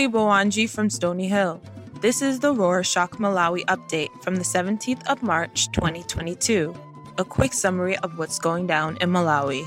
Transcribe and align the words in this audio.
Shirley 0.00 0.12
Bowanji 0.12 0.66
from 0.66 0.88
Stony 0.88 1.28
Hill. 1.28 1.60
This 2.00 2.22
is 2.22 2.40
the 2.40 2.54
Rorshok 2.54 3.18
Malawi 3.18 3.66
update 3.66 4.08
from 4.22 4.36
the 4.36 4.42
17th 4.42 5.06
of 5.06 5.22
March 5.22 5.70
2022. 5.72 6.74
A 7.18 7.24
quick 7.24 7.52
summary 7.52 7.98
of 7.98 8.16
what's 8.16 8.38
going 8.38 8.66
down 8.66 8.96
in 9.02 9.10
Malawi. 9.10 9.62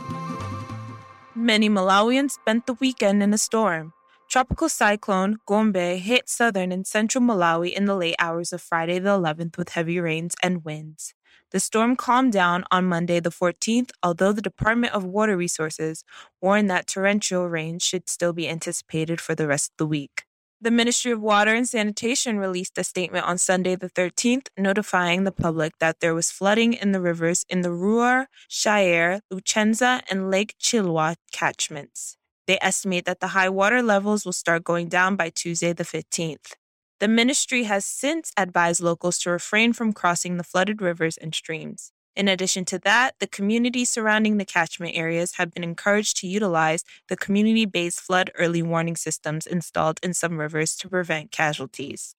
Many 1.35 1.69
Malawians 1.69 2.31
spent 2.31 2.65
the 2.65 2.73
weekend 2.73 3.21
in 3.21 3.31
a 3.31 3.37
storm. 3.37 3.93
Tropical 4.27 4.69
cyclone 4.69 5.37
Gombe 5.45 5.99
hit 5.99 6.27
southern 6.27 6.71
and 6.71 6.87
central 6.87 7.23
Malawi 7.23 7.71
in 7.71 7.85
the 7.85 7.95
late 7.95 8.15
hours 8.17 8.51
of 8.51 8.59
Friday 8.59 8.97
the 8.97 9.11
11th 9.11 9.55
with 9.55 9.69
heavy 9.69 9.99
rains 9.99 10.33
and 10.41 10.65
winds. 10.65 11.13
The 11.53 11.59
storm 11.59 11.95
calmed 11.95 12.33
down 12.33 12.63
on 12.71 12.85
Monday 12.85 13.19
the 13.19 13.29
14th, 13.29 13.91
although 14.01 14.31
the 14.31 14.41
Department 14.41 14.91
of 14.91 15.05
Water 15.05 15.37
Resources 15.37 16.03
warned 16.41 16.67
that 16.71 16.87
torrential 16.87 17.47
rain 17.47 17.77
should 17.77 18.09
still 18.09 18.33
be 18.33 18.49
anticipated 18.49 19.21
for 19.21 19.35
the 19.35 19.45
rest 19.45 19.69
of 19.69 19.77
the 19.77 19.85
week. 19.85 20.23
The 20.59 20.71
Ministry 20.71 21.11
of 21.11 21.21
Water 21.21 21.53
and 21.53 21.69
Sanitation 21.69 22.39
released 22.39 22.75
a 22.79 22.83
statement 22.83 23.27
on 23.27 23.37
Sunday 23.37 23.75
the 23.75 23.89
13th 23.89 24.47
notifying 24.57 25.25
the 25.25 25.31
public 25.31 25.73
that 25.79 25.99
there 25.99 26.15
was 26.15 26.31
flooding 26.31 26.73
in 26.73 26.91
the 26.91 27.01
rivers 27.01 27.45
in 27.47 27.61
the 27.61 27.69
Ruo, 27.69 28.25
Shire, 28.47 29.19
Lucenza, 29.31 30.01
and 30.09 30.31
Lake 30.31 30.55
Chilwa 30.59 31.17
catchments. 31.31 32.17
They 32.47 32.57
estimate 32.61 33.05
that 33.05 33.19
the 33.19 33.27
high 33.27 33.49
water 33.49 33.83
levels 33.83 34.25
will 34.25 34.33
start 34.33 34.63
going 34.63 34.87
down 34.87 35.15
by 35.15 35.29
Tuesday 35.29 35.71
the 35.71 35.83
15th. 35.83 36.53
The 36.99 37.07
ministry 37.07 37.63
has 37.63 37.85
since 37.85 38.31
advised 38.37 38.81
locals 38.81 39.17
to 39.19 39.31
refrain 39.31 39.73
from 39.73 39.93
crossing 39.93 40.37
the 40.37 40.43
flooded 40.43 40.81
rivers 40.81 41.17
and 41.17 41.33
streams. 41.33 41.91
In 42.15 42.27
addition 42.27 42.63
to 42.65 42.79
that, 42.79 43.15
the 43.19 43.27
communities 43.27 43.89
surrounding 43.89 44.37
the 44.37 44.45
catchment 44.45 44.95
areas 44.95 45.33
have 45.37 45.51
been 45.51 45.63
encouraged 45.63 46.17
to 46.17 46.27
utilize 46.27 46.83
the 47.09 47.17
community 47.17 47.65
based 47.65 48.01
flood 48.01 48.31
early 48.37 48.61
warning 48.61 48.95
systems 48.95 49.47
installed 49.47 49.99
in 50.03 50.13
some 50.13 50.37
rivers 50.37 50.75
to 50.77 50.89
prevent 50.89 51.31
casualties. 51.31 52.15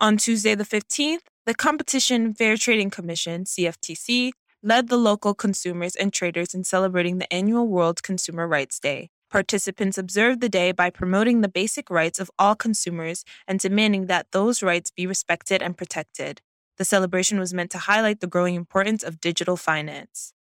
On 0.00 0.16
Tuesday, 0.16 0.54
the 0.56 0.64
15th, 0.64 1.20
the 1.46 1.54
Competition 1.54 2.34
Fair 2.34 2.56
Trading 2.56 2.90
Commission, 2.90 3.44
CFTC, 3.44 4.32
led 4.62 4.88
the 4.88 4.96
local 4.96 5.32
consumers 5.32 5.94
and 5.94 6.12
traders 6.12 6.52
in 6.52 6.64
celebrating 6.64 7.18
the 7.18 7.32
annual 7.32 7.68
World 7.68 8.02
Consumer 8.02 8.48
Rights 8.48 8.80
Day. 8.80 9.10
Participants 9.30 9.98
observed 9.98 10.40
the 10.40 10.48
day 10.48 10.70
by 10.70 10.88
promoting 10.88 11.40
the 11.40 11.48
basic 11.48 11.90
rights 11.90 12.20
of 12.20 12.30
all 12.38 12.54
consumers 12.54 13.24
and 13.48 13.58
demanding 13.58 14.06
that 14.06 14.30
those 14.30 14.62
rights 14.62 14.90
be 14.90 15.06
respected 15.06 15.60
and 15.60 15.76
protected. 15.76 16.40
The 16.78 16.84
celebration 16.84 17.38
was 17.38 17.52
meant 17.52 17.70
to 17.72 17.78
highlight 17.78 18.20
the 18.20 18.28
growing 18.28 18.54
importance 18.54 19.02
of 19.02 19.20
digital 19.20 19.56
finance. 19.56 20.32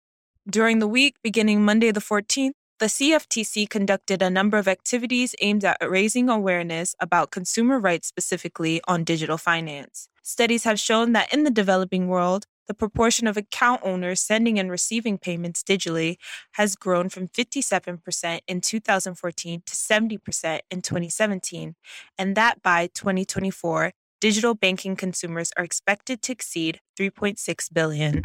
During 0.48 0.80
the 0.80 0.88
week, 0.88 1.16
beginning 1.24 1.66
Monday 1.66 1.92
the 1.92 2.00
14th, 2.00 2.54
the 2.78 2.88
CFTC 2.88 3.70
conducted 3.70 4.22
a 4.22 4.30
number 4.30 4.58
of 4.58 4.68
activities 4.68 5.34
aimed 5.42 5.64
at 5.64 5.78
raising 5.82 6.30
awareness 6.30 6.94
about 7.00 7.32
consumer 7.32 7.80
rights 7.80 8.08
specifically 8.08 8.82
on 8.86 9.06
digital 9.06 9.38
finance. 9.38 10.10
Studies 10.22 10.66
have 10.66 10.80
shown 10.80 11.14
that 11.14 11.34
in 11.34 11.44
the 11.44 11.50
developing 11.50 12.08
world, 12.08 12.46
the 12.68 12.74
proportion 12.74 13.28
of 13.28 13.38
account 13.38 13.82
owners 13.84 14.20
sending 14.20 14.60
and 14.60 14.72
receiving 14.72 15.18
payments 15.18 15.64
digitally 15.64 16.18
has 16.54 16.76
grown 16.76 17.10
from 17.10 17.28
57% 17.28 18.40
in 18.48 18.62
2014 18.62 19.64
to 19.66 19.74
70% 19.74 20.60
in 20.72 20.82
2017, 20.82 21.76
and 22.18 22.36
that 22.36 22.62
by 22.62 22.88
2024, 22.88 23.92
digital 24.22 24.56
banking 24.56 24.96
consumers 24.96 25.52
are 25.58 25.64
expected 25.64 26.22
to 26.24 26.32
exceed 26.32 26.80
3.6 27.00 27.74
billion. 27.74 28.24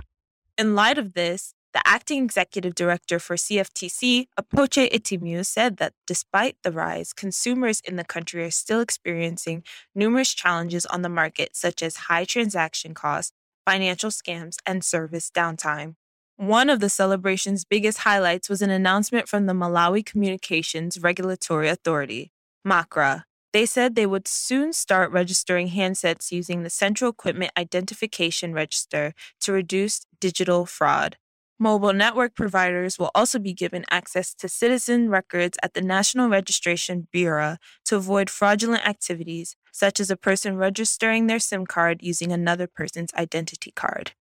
In 0.57 0.75
light 0.75 0.99
of 0.99 1.15
this, 1.15 1.55
the 1.73 1.87
acting 1.87 2.25
executive 2.25 2.75
director 2.75 3.21
for 3.21 3.37
CFTC, 3.37 4.27
Apoche 4.39 4.91
Itimu, 4.91 5.47
said 5.47 5.77
that 5.77 5.93
despite 6.07 6.57
the 6.65 6.73
rise, 6.73 7.13
consumers 7.13 7.81
in 7.85 7.95
the 7.95 8.05
country 8.05 8.43
are 8.43 8.51
still 8.51 8.81
experiencing 8.81 9.63
numerous 9.95 10.35
challenges 10.35 10.85
on 10.87 11.03
the 11.03 11.09
market, 11.09 11.55
such 11.55 11.81
as 11.83 12.09
high 12.09 12.25
transaction 12.25 12.93
costs, 12.93 13.33
financial 13.71 14.11
scams, 14.11 14.57
and 14.67 14.83
service 14.83 15.31
downtime. 15.33 15.95
One 16.37 16.69
of 16.69 16.81
the 16.81 16.89
celebration's 16.89 17.65
biggest 17.65 17.99
highlights 17.99 18.49
was 18.49 18.63
an 18.63 18.71
announcement 18.71 19.29
from 19.29 19.47
the 19.47 19.53
Malawi 19.53 20.05
Communications 20.05 20.99
Regulatory 20.99 21.69
Authority, 21.69 22.33
MACRA. 22.67 23.27
They 23.53 23.67
said 23.67 23.95
they 23.95 24.07
would 24.07 24.27
soon 24.27 24.73
start 24.73 25.13
registering 25.13 25.69
handsets 25.69 26.33
using 26.33 26.65
the 26.65 26.71
Central 26.71 27.11
Equipment 27.11 27.53
Identification 27.57 28.53
Register 28.53 29.15
to 29.43 29.53
reduce 29.53 30.01
digital 30.19 30.67
fraud. 30.67 31.17
Mobile 31.63 31.93
network 31.93 32.35
providers 32.35 32.99
will 32.99 33.11
also 33.15 33.39
be 33.39 33.53
given 33.53 33.85
access 33.91 34.33
to 34.33 34.49
citizen 34.49 35.11
records 35.11 35.59
at 35.63 35.75
the 35.75 35.83
National 35.83 36.31
Registration 36.31 37.07
Bureau 37.13 37.59
to 37.85 37.97
avoid 37.97 38.31
fraudulent 38.31 38.89
activities, 38.89 39.57
such 39.71 40.01
as 40.01 40.11
a 40.11 40.17
person 40.17 40.57
registering 40.57 41.27
their 41.27 41.39
SIM 41.39 41.67
card 41.67 41.99
using 42.01 42.33
another 42.33 42.67
person's 42.67 43.13
identity 43.13 43.73
card. 43.77 44.13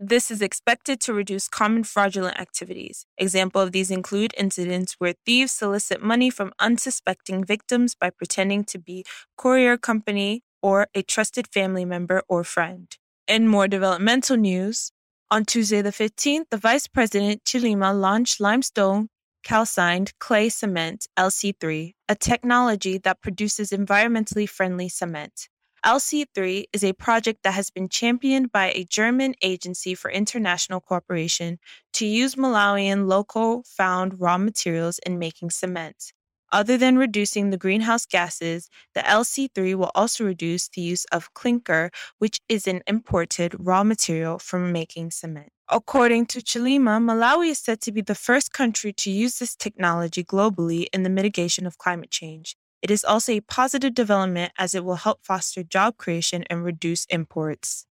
This 0.00 0.28
is 0.28 0.42
expected 0.42 1.00
to 1.02 1.14
reduce 1.14 1.46
common 1.46 1.84
fraudulent 1.84 2.36
activities. 2.36 3.06
Example 3.16 3.60
of 3.60 3.70
these 3.70 3.92
include 3.92 4.34
incidents 4.36 4.96
where 4.98 5.14
thieves 5.24 5.52
solicit 5.52 6.02
money 6.02 6.30
from 6.30 6.52
unsuspecting 6.58 7.44
victims 7.44 7.94
by 7.94 8.10
pretending 8.10 8.64
to 8.64 8.78
be 8.80 9.04
courier 9.36 9.76
company 9.76 10.42
or 10.60 10.88
a 10.96 11.02
trusted 11.02 11.46
family 11.46 11.84
member 11.84 12.24
or 12.28 12.42
friend. 12.42 12.96
In 13.28 13.46
more 13.46 13.68
developmental 13.68 14.36
news, 14.36 14.90
on 15.30 15.44
Tuesday, 15.44 15.82
the 15.82 15.90
15th, 15.90 16.44
the 16.50 16.56
Vice 16.56 16.86
President 16.86 17.44
Chilima 17.44 17.98
launched 17.98 18.40
limestone 18.40 19.08
calcined 19.44 20.12
clay 20.18 20.48
cement, 20.48 21.06
LC3, 21.18 21.92
a 22.08 22.14
technology 22.14 22.98
that 22.98 23.20
produces 23.20 23.70
environmentally 23.70 24.48
friendly 24.48 24.88
cement. 24.88 25.48
LC3 25.84 26.64
is 26.72 26.82
a 26.82 26.92
project 26.92 27.44
that 27.44 27.54
has 27.54 27.70
been 27.70 27.88
championed 27.88 28.50
by 28.50 28.72
a 28.72 28.84
German 28.84 29.34
agency 29.42 29.94
for 29.94 30.10
international 30.10 30.80
cooperation 30.80 31.58
to 31.92 32.06
use 32.06 32.34
Malawian 32.34 33.06
local 33.06 33.62
found 33.66 34.20
raw 34.20 34.38
materials 34.38 34.98
in 35.06 35.18
making 35.18 35.50
cement. 35.50 36.12
Other 36.50 36.78
than 36.78 36.96
reducing 36.96 37.50
the 37.50 37.58
greenhouse 37.58 38.06
gases, 38.06 38.70
the 38.94 39.00
LC3 39.00 39.74
will 39.74 39.90
also 39.94 40.24
reduce 40.24 40.68
the 40.68 40.80
use 40.80 41.04
of 41.12 41.34
clinker, 41.34 41.90
which 42.18 42.40
is 42.48 42.66
an 42.66 42.82
imported 42.86 43.54
raw 43.58 43.84
material 43.84 44.38
for 44.38 44.58
making 44.58 45.10
cement. 45.10 45.50
According 45.68 46.26
to 46.26 46.38
Chilima, 46.40 46.98
Malawi 46.98 47.50
is 47.50 47.58
said 47.58 47.82
to 47.82 47.92
be 47.92 48.00
the 48.00 48.14
first 48.14 48.54
country 48.54 48.92
to 48.94 49.10
use 49.10 49.38
this 49.38 49.54
technology 49.54 50.24
globally 50.24 50.86
in 50.94 51.02
the 51.02 51.10
mitigation 51.10 51.66
of 51.66 51.76
climate 51.76 52.10
change. 52.10 52.56
It 52.80 52.90
is 52.90 53.04
also 53.04 53.32
a 53.32 53.40
positive 53.40 53.92
development 53.92 54.52
as 54.56 54.74
it 54.74 54.84
will 54.84 54.96
help 54.96 55.24
foster 55.24 55.62
job 55.62 55.98
creation 55.98 56.44
and 56.48 56.64
reduce 56.64 57.04
imports. 57.06 57.84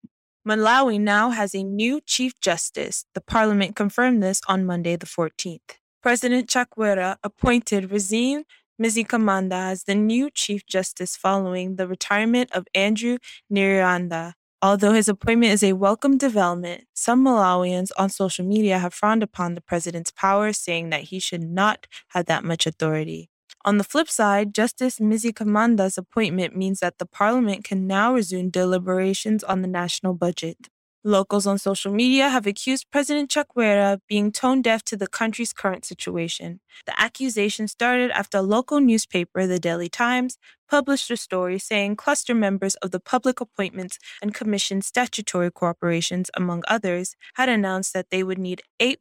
Malawi 0.47 1.01
now 1.01 1.31
has 1.31 1.55
a 1.55 1.63
new 1.63 1.99
Chief 2.05 2.39
Justice. 2.39 3.05
The 3.15 3.21
Parliament 3.21 3.75
confirmed 3.75 4.23
this 4.23 4.39
on 4.47 4.63
Monday, 4.65 4.95
the 4.95 5.07
14th. 5.07 5.79
President 6.05 6.47
Chakwera 6.47 7.17
appointed 7.23 7.89
Rizine 7.89 8.43
Mzikamanda 8.79 9.71
as 9.71 9.85
the 9.85 9.95
new 9.95 10.29
Chief 10.29 10.63
Justice 10.67 11.15
following 11.15 11.77
the 11.77 11.87
retirement 11.87 12.51
of 12.51 12.67
Andrew 12.75 13.17
Nyirenda. 13.51 14.33
Although 14.61 14.93
his 14.93 15.09
appointment 15.09 15.53
is 15.53 15.63
a 15.63 15.73
welcome 15.73 16.19
development, 16.19 16.83
some 16.93 17.25
Malawians 17.25 17.89
on 17.97 18.11
social 18.11 18.45
media 18.45 18.77
have 18.77 18.93
frowned 18.93 19.23
upon 19.23 19.55
the 19.55 19.61
president's 19.61 20.11
power, 20.11 20.53
saying 20.53 20.91
that 20.91 21.05
he 21.05 21.17
should 21.17 21.41
not 21.41 21.87
have 22.09 22.27
that 22.27 22.43
much 22.43 22.67
authority. 22.67 23.31
On 23.65 23.79
the 23.79 23.83
flip 23.83 24.07
side, 24.07 24.53
Justice 24.53 24.99
Mzikamanda's 24.99 25.97
appointment 25.97 26.55
means 26.55 26.81
that 26.81 26.99
the 26.99 27.07
parliament 27.07 27.63
can 27.63 27.87
now 27.87 28.13
resume 28.13 28.51
deliberations 28.51 29.43
on 29.43 29.63
the 29.63 29.67
national 29.67 30.13
budget. 30.13 30.69
Locals 31.07 31.45
on 31.45 31.59
social 31.59 31.93
media 31.93 32.29
have 32.29 32.47
accused 32.47 32.89
President 32.89 33.29
Chakwera 33.29 33.93
of 33.93 34.01
being 34.07 34.31
tone 34.31 34.63
deaf 34.63 34.81
to 34.85 34.97
the 34.97 35.05
country's 35.05 35.53
current 35.53 35.85
situation. 35.85 36.61
The 36.87 36.99
accusation 36.99 37.67
started 37.67 38.09
after 38.09 38.39
a 38.39 38.41
local 38.41 38.79
newspaper, 38.79 39.45
the 39.45 39.59
Daily 39.59 39.87
Times, 39.87 40.39
published 40.67 41.11
a 41.11 41.15
story 41.17 41.59
saying 41.59 41.97
cluster 41.97 42.33
members 42.33 42.73
of 42.77 42.89
the 42.89 42.99
Public 42.99 43.39
Appointments 43.39 43.99
and 44.19 44.33
Commission 44.33 44.81
Statutory 44.81 45.51
Corporations, 45.51 46.31
among 46.35 46.63
others, 46.67 47.15
had 47.35 47.49
announced 47.49 47.93
that 47.93 48.09
they 48.09 48.23
would 48.23 48.39
need 48.39 48.63
8 48.79 48.99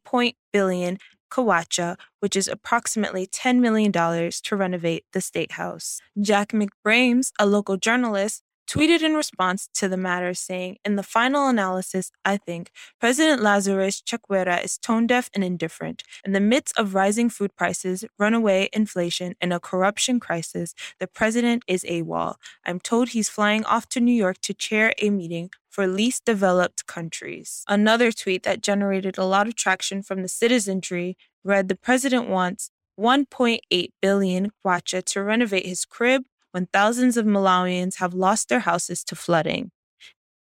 billion 0.53 0.99
kwacha, 1.31 1.97
which 2.19 2.35
is 2.35 2.47
approximately 2.47 3.25
$10 3.25 3.61
million, 3.61 3.91
to 3.91 4.55
renovate 4.55 5.05
the 5.11 5.21
State 5.21 5.53
House. 5.53 6.01
Jack 6.21 6.49
McBrames, 6.49 7.31
a 7.39 7.47
local 7.47 7.77
journalist, 7.77 8.43
tweeted 8.75 9.01
in 9.01 9.13
response 9.13 9.69
to 9.73 9.87
the 9.87 9.95
matter 9.95 10.33
saying, 10.33 10.77
In 10.83 10.97
the 10.97 11.03
final 11.03 11.47
analysis, 11.47 12.11
I 12.25 12.35
think 12.35 12.71
President 12.99 13.41
Lazarus 13.41 14.01
Chakwera 14.01 14.61
is 14.63 14.77
tone 14.77 15.07
deaf 15.07 15.29
and 15.33 15.45
indifferent. 15.45 16.03
In 16.25 16.33
the 16.33 16.41
midst 16.41 16.77
of 16.77 16.93
rising 16.93 17.29
food 17.29 17.55
prices, 17.55 18.03
runaway 18.19 18.69
inflation, 18.73 19.35
and 19.39 19.53
a 19.53 19.61
corruption 19.61 20.19
crisis, 20.19 20.75
the 20.99 21.07
president 21.07 21.63
is 21.69 21.85
AWOL. 21.85 22.35
I'm 22.65 22.81
told 22.81 23.09
he's 23.09 23.29
flying 23.29 23.63
off 23.63 23.87
to 23.89 24.01
New 24.01 24.13
York 24.13 24.39
to 24.41 24.53
chair 24.53 24.93
a 25.01 25.09
meeting 25.09 25.51
for 25.69 25.87
least 25.87 26.25
developed 26.25 26.85
countries. 26.85 27.63
Another 27.69 28.11
tweet 28.11 28.43
that 28.43 28.61
generated 28.61 29.17
a 29.17 29.25
lot 29.25 29.47
of 29.47 29.55
traction 29.55 30.03
from 30.03 30.21
the 30.21 30.27
citizenry 30.27 31.15
read 31.45 31.69
The 31.69 31.75
president 31.77 32.27
wants 32.27 32.71
1.8 32.99 33.89
billion 34.01 34.51
kwacha 34.65 35.03
to 35.03 35.23
renovate 35.23 35.65
his 35.65 35.85
crib, 35.85 36.23
when 36.55 36.67
thousands 36.67 37.17
of 37.17 37.25
Malawians 37.25 37.95
have 37.95 38.13
lost 38.13 38.47
their 38.47 38.61
houses 38.61 39.03
to 39.03 39.13
flooding. 39.13 39.71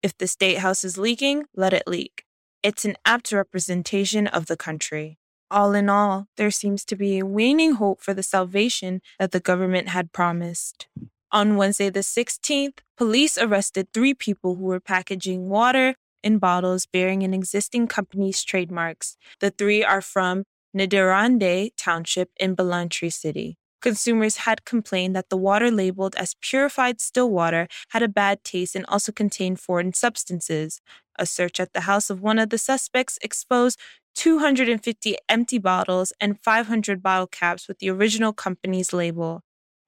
If 0.04 0.16
the 0.16 0.28
state 0.28 0.60
house 0.60 0.84
is 0.84 1.00
leaking, 1.00 1.46
let 1.56 1.74
it 1.74 1.88
leak. 1.88 2.26
It's 2.62 2.86
an 2.86 2.96
apt 3.08 3.32
representation 3.32 4.28
of 4.28 4.46
the 4.46 4.56
country. 4.56 5.18
All 5.50 5.74
in 5.74 5.90
all, 5.90 6.28
there 6.38 6.52
seems 6.52 6.86
to 6.86 6.96
be 6.96 7.18
a 7.18 7.26
waning 7.26 7.74
hope 7.82 8.04
for 8.04 8.14
the 8.14 8.22
salvation 8.22 9.02
that 9.18 9.32
the 9.32 9.40
government 9.40 9.88
had 9.90 10.14
promised. 10.14 10.86
On 11.32 11.58
Wednesday, 11.58 11.90
the 11.90 12.02
16th, 12.02 12.82
police 12.96 13.36
arrested 13.36 13.88
three 13.92 14.14
people 14.14 14.58
who 14.58 14.66
were 14.66 14.80
packaging 14.80 15.50
water 15.50 15.96
in 16.22 16.38
bottles 16.38 16.86
bearing 16.86 17.24
an 17.24 17.34
existing 17.34 17.88
company's 17.88 18.44
trademarks. 18.44 19.18
The 19.40 19.50
three 19.50 19.84
are 19.84 20.02
from 20.02 20.44
Ndirande 20.78 21.72
Township 21.76 22.30
in 22.38 22.54
Blantyre 22.54 23.10
City. 23.10 23.58
Consumers 23.86 24.38
had 24.38 24.66
complained 24.66 25.16
that 25.16 25.30
the 25.30 25.38
water 25.38 25.70
labeled 25.70 26.16
as 26.16 26.34
purified 26.42 27.00
still 27.00 27.30
water 27.30 27.68
had 27.90 28.02
a 28.02 28.08
bad 28.08 28.44
taste 28.44 28.76
and 28.76 28.84
also 28.88 29.12
contained 29.12 29.60
foreign 29.60 29.94
substances. 29.94 30.82
A 31.20 31.28
search 31.28 31.60
at 31.60 31.74
the 31.74 31.82
house 31.82 32.10
of 32.10 32.20
one 32.20 32.40
of 32.40 32.50
the 32.50 32.58
suspects 32.58 33.20
exposed 33.22 33.80
250 34.16 35.18
empty 35.30 35.60
bottles 35.60 36.14
and 36.20 36.42
500 36.42 37.04
bottle 37.04 37.28
caps 37.28 37.68
with 37.68 37.78
the 37.78 37.92
original 37.92 38.34
company's 38.34 38.92
label. 38.92 39.42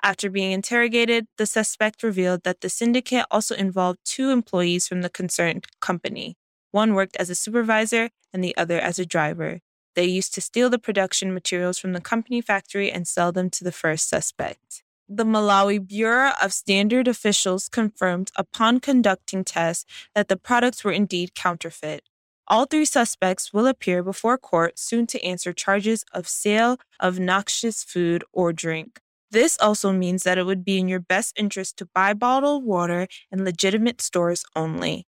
After 0.04 0.30
being 0.30 0.52
interrogated, 0.52 1.26
the 1.40 1.48
suspect 1.48 2.04
revealed 2.04 2.44
that 2.44 2.62
the 2.62 2.70
syndicate 2.70 3.26
also 3.32 3.56
involved 3.56 3.98
two 4.06 4.30
employees 4.30 4.88
from 4.88 5.02
the 5.02 5.10
concerned 5.10 5.66
company. 5.82 6.36
One 6.70 6.94
worked 6.94 7.16
as 7.16 7.32
a 7.32 7.36
supervisor 7.36 8.12
and 8.32 8.44
the 8.44 8.56
other 8.58 8.80
as 8.80 9.00
a 9.00 9.08
driver. 9.08 9.62
They 9.98 10.06
used 10.06 10.36
to 10.36 10.42
steal 10.42 10.70
the 10.70 10.78
production 10.78 11.34
materials 11.34 11.80
from 11.80 11.94
the 11.94 12.00
company 12.00 12.40
factory 12.40 12.92
and 12.92 13.08
sell 13.08 13.32
them 13.32 13.50
to 13.50 13.64
the 13.64 13.72
first 13.72 14.08
suspect. 14.08 14.84
The 15.10 15.26
Malawi 15.26 15.80
Bureau 15.80 16.34
of 16.40 16.54
Standard 16.54 17.08
officials 17.08 17.68
confirmed 17.68 18.30
upon 18.36 18.80
conducting 18.80 19.44
tests 19.44 19.86
that 20.14 20.28
the 20.28 20.38
products 20.38 20.84
were 20.84 20.92
indeed 20.92 21.34
counterfeit. 21.34 22.04
All 22.48 22.66
three 22.66 22.86
suspects 22.86 23.52
will 23.52 23.66
appear 23.66 24.04
before 24.04 24.38
court 24.38 24.78
soon 24.78 25.08
to 25.08 25.24
answer 25.26 25.52
charges 25.52 26.06
of 26.14 26.28
sale 26.28 26.78
of 27.00 27.18
noxious 27.18 27.84
food 27.84 28.24
or 28.32 28.54
drink. 28.54 29.00
This 29.32 29.58
also 29.60 29.92
means 29.92 30.22
that 30.22 30.38
it 30.38 30.46
would 30.46 30.64
be 30.64 30.78
in 30.78 30.88
your 30.88 31.00
best 31.00 31.34
interest 31.40 31.76
to 31.78 31.90
buy 31.96 32.14
bottled 32.14 32.64
water 32.64 33.08
in 33.32 33.44
legitimate 33.44 34.00
stores 34.02 34.46
only. 34.56 35.08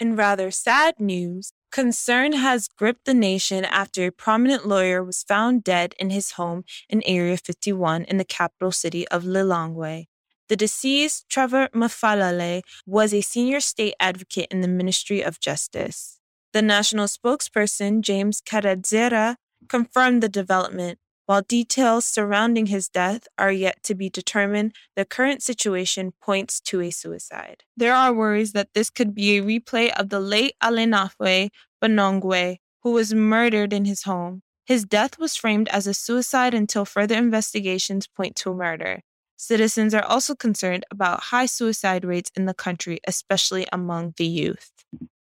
In 0.00 0.16
rather 0.16 0.50
sad 0.50 0.98
news, 0.98 1.52
concern 1.70 2.32
has 2.32 2.68
gripped 2.68 3.04
the 3.04 3.14
nation 3.14 3.64
after 3.64 4.06
a 4.06 4.12
prominent 4.12 4.66
lawyer 4.66 5.04
was 5.04 5.22
found 5.22 5.62
dead 5.62 5.94
in 6.00 6.10
his 6.10 6.32
home 6.32 6.64
in 6.88 7.02
Area 7.06 7.36
51 7.36 8.04
in 8.04 8.16
the 8.16 8.24
capital 8.24 8.72
city 8.72 9.06
of 9.08 9.22
Lilongwe. 9.22 10.06
The 10.48 10.56
deceased, 10.56 11.28
Trevor 11.28 11.68
Mafalale, 11.74 12.62
was 12.86 13.14
a 13.14 13.22
senior 13.22 13.60
state 13.60 13.94
advocate 13.98 14.48
in 14.50 14.60
the 14.60 14.68
Ministry 14.68 15.22
of 15.22 15.40
Justice. 15.40 16.18
The 16.52 16.62
national 16.62 17.06
spokesperson, 17.06 18.00
James 18.00 18.40
Kadadzera, 18.40 19.36
confirmed 19.68 20.22
the 20.22 20.28
development, 20.28 20.98
while 21.26 21.42
details 21.42 22.04
surrounding 22.04 22.66
his 22.66 22.88
death 22.88 23.26
are 23.38 23.52
yet 23.52 23.82
to 23.84 23.94
be 23.94 24.10
determined, 24.10 24.74
the 24.96 25.04
current 25.04 25.42
situation 25.42 26.12
points 26.20 26.60
to 26.60 26.80
a 26.80 26.90
suicide. 26.90 27.64
There 27.76 27.94
are 27.94 28.12
worries 28.12 28.52
that 28.52 28.74
this 28.74 28.90
could 28.90 29.14
be 29.14 29.36
a 29.36 29.42
replay 29.42 29.90
of 29.98 30.10
the 30.10 30.20
late 30.20 30.54
Alenafwe 30.62 31.50
Banongwe, 31.82 32.58
who 32.82 32.92
was 32.92 33.14
murdered 33.14 33.72
in 33.72 33.84
his 33.84 34.02
home. 34.02 34.42
His 34.66 34.84
death 34.84 35.18
was 35.18 35.36
framed 35.36 35.68
as 35.68 35.86
a 35.86 35.94
suicide 35.94 36.54
until 36.54 36.84
further 36.84 37.16
investigations 37.16 38.06
point 38.06 38.36
to 38.36 38.50
a 38.50 38.54
murder. 38.54 39.00
Citizens 39.36 39.94
are 39.94 40.04
also 40.04 40.34
concerned 40.34 40.84
about 40.90 41.24
high 41.24 41.46
suicide 41.46 42.04
rates 42.04 42.30
in 42.34 42.46
the 42.46 42.54
country, 42.54 43.00
especially 43.06 43.66
among 43.72 44.14
the 44.16 44.26
youth. 44.26 44.70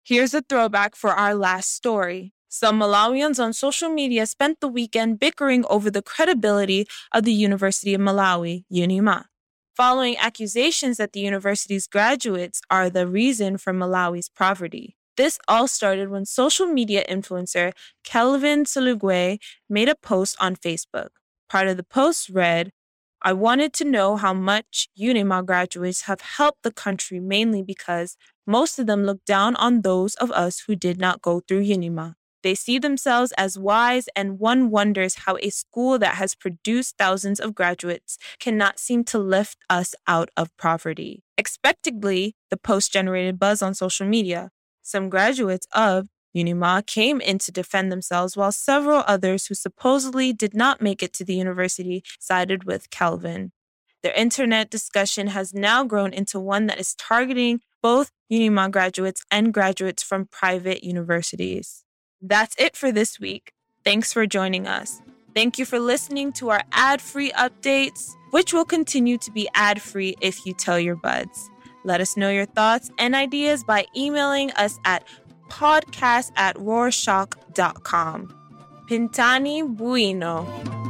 Here's 0.03 0.33
a 0.33 0.41
throwback 0.41 0.95
for 0.95 1.11
our 1.11 1.33
last 1.33 1.73
story. 1.73 2.33
Some 2.53 2.81
Malawians 2.81 3.41
on 3.41 3.53
social 3.53 3.87
media 3.87 4.25
spent 4.25 4.59
the 4.59 4.67
weekend 4.67 5.19
bickering 5.21 5.63
over 5.69 5.89
the 5.89 6.01
credibility 6.01 6.85
of 7.13 7.23
the 7.23 7.31
University 7.31 7.93
of 7.93 8.01
Malawi, 8.01 8.65
UNIMA, 8.69 9.27
following 9.73 10.17
accusations 10.17 10.97
that 10.97 11.13
the 11.13 11.21
university's 11.21 11.87
graduates 11.87 12.61
are 12.69 12.89
the 12.89 13.07
reason 13.07 13.57
for 13.57 13.71
Malawi's 13.71 14.27
poverty. 14.27 14.97
This 15.15 15.39
all 15.47 15.69
started 15.69 16.09
when 16.09 16.25
social 16.25 16.65
media 16.65 17.05
influencer 17.09 17.71
Kelvin 18.03 18.65
Salugwe 18.65 19.39
made 19.69 19.87
a 19.87 19.95
post 19.95 20.35
on 20.41 20.57
Facebook. 20.57 21.11
Part 21.47 21.69
of 21.69 21.77
the 21.77 21.83
post 21.85 22.27
read, 22.27 22.71
I 23.21 23.31
wanted 23.31 23.71
to 23.75 23.85
know 23.85 24.17
how 24.17 24.33
much 24.33 24.89
UNIMA 24.99 25.45
graduates 25.45 26.01
have 26.01 26.19
helped 26.19 26.63
the 26.63 26.71
country 26.71 27.21
mainly 27.21 27.63
because 27.63 28.17
most 28.45 28.77
of 28.77 28.87
them 28.87 29.05
look 29.05 29.23
down 29.23 29.55
on 29.55 29.83
those 29.83 30.15
of 30.15 30.31
us 30.31 30.65
who 30.67 30.75
did 30.75 30.99
not 30.99 31.21
go 31.21 31.39
through 31.39 31.63
UNIMA. 31.63 32.15
They 32.43 32.55
see 32.55 32.79
themselves 32.79 33.31
as 33.37 33.59
wise, 33.59 34.09
and 34.15 34.39
one 34.39 34.69
wonders 34.69 35.15
how 35.25 35.37
a 35.41 35.49
school 35.49 35.99
that 35.99 36.15
has 36.15 36.35
produced 36.35 36.97
thousands 36.97 37.39
of 37.39 37.53
graduates 37.53 38.17
cannot 38.39 38.79
seem 38.79 39.03
to 39.05 39.19
lift 39.19 39.57
us 39.69 39.93
out 40.07 40.29
of 40.35 40.55
poverty. 40.57 41.23
Expectedly, 41.37 42.35
the 42.49 42.57
post 42.57 42.91
generated 42.91 43.39
buzz 43.39 43.61
on 43.61 43.73
social 43.73 44.07
media. 44.07 44.49
Some 44.81 45.09
graduates 45.09 45.67
of 45.73 46.07
Unima 46.35 46.85
came 46.85 47.21
in 47.21 47.37
to 47.39 47.51
defend 47.51 47.91
themselves, 47.91 48.35
while 48.37 48.51
several 48.51 49.03
others 49.05 49.47
who 49.47 49.55
supposedly 49.55 50.33
did 50.33 50.53
not 50.53 50.81
make 50.81 51.03
it 51.03 51.13
to 51.13 51.25
the 51.25 51.35
university 51.35 52.03
sided 52.19 52.63
with 52.63 52.89
Calvin. 52.89 53.51
Their 54.01 54.13
internet 54.13 54.71
discussion 54.71 55.27
has 55.27 55.53
now 55.53 55.83
grown 55.83 56.13
into 56.13 56.39
one 56.39 56.65
that 56.67 56.79
is 56.79 56.95
targeting 56.95 57.61
both 57.83 58.11
Unima 58.31 58.71
graduates 58.71 59.23
and 59.29 59.53
graduates 59.53 60.01
from 60.01 60.25
private 60.25 60.83
universities. 60.83 61.83
That's 62.21 62.55
it 62.57 62.75
for 62.75 62.91
this 62.91 63.19
week. 63.19 63.53
Thanks 63.83 64.13
for 64.13 64.27
joining 64.27 64.67
us. 64.67 65.01
Thank 65.33 65.57
you 65.57 65.65
for 65.65 65.79
listening 65.79 66.33
to 66.33 66.49
our 66.49 66.61
ad 66.71 67.01
free 67.01 67.31
updates, 67.31 68.11
which 68.31 68.53
will 68.53 68.65
continue 68.65 69.17
to 69.19 69.31
be 69.31 69.49
ad 69.55 69.81
free 69.81 70.15
if 70.21 70.45
you 70.45 70.53
tell 70.53 70.79
your 70.79 70.95
buds. 70.95 71.49
Let 71.83 72.01
us 72.01 72.15
know 72.15 72.29
your 72.29 72.45
thoughts 72.45 72.91
and 72.99 73.15
ideas 73.15 73.63
by 73.63 73.85
emailing 73.95 74.51
us 74.51 74.77
at 74.85 75.03
podcast 75.49 76.31
at 76.35 76.55
rorshok.com. 76.57 78.37
Pintani 78.87 79.67
Bueno. 79.75 80.80